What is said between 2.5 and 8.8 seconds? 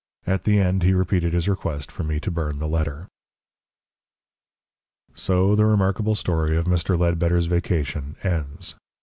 the letter. So the remarkable story of Mr. Ledbetter's Vacation ends.